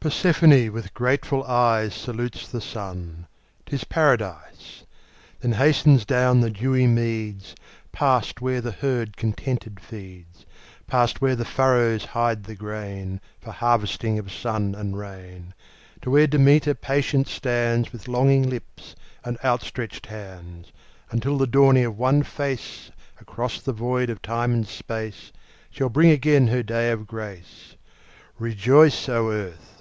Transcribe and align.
Persephone 0.00 0.70
with 0.70 0.94
grateful 0.94 1.42
eyes 1.44 1.92
Salutes 1.92 2.46
the 2.46 2.60
Sun—'tis 2.60 3.84
Paradise: 3.84 4.84
Then 5.40 5.52
hastens 5.52 6.04
down 6.04 6.40
the 6.40 6.50
dewy 6.50 6.86
meads, 6.86 7.56
Past 7.90 8.40
where 8.40 8.60
the 8.60 8.70
herd 8.70 9.16
contented 9.16 9.80
feeds, 9.80 10.46
Past 10.86 11.20
where 11.20 11.34
the 11.34 11.46
furrows 11.46 12.04
hide 12.04 12.44
the 12.44 12.54
grain, 12.54 13.20
For 13.40 13.50
harvesting 13.50 14.18
of 14.20 14.30
sun 14.30 14.74
and 14.74 14.96
rain; 14.96 15.52
To 16.02 16.10
where 16.12 16.28
Demeter 16.28 16.74
patient 16.74 17.26
stands 17.26 17.90
With 17.90 18.08
longing 18.08 18.48
lips 18.48 18.94
and 19.24 19.36
outstretched 19.42 20.06
hands, 20.06 20.70
Until 21.10 21.38
the 21.38 21.46
dawning 21.46 21.86
of 21.86 21.98
one 21.98 22.22
face 22.22 22.90
Across 23.20 23.62
the 23.62 23.72
void 23.72 24.10
of 24.10 24.22
time 24.22 24.52
and 24.52 24.66
space 24.68 25.32
Shall 25.70 25.88
bring 25.88 26.10
again 26.10 26.48
her 26.48 26.62
day 26.62 26.92
of 26.92 27.06
grace. 27.06 27.74
Rejoice, 28.38 29.08
O 29.08 29.32
Earth! 29.32 29.74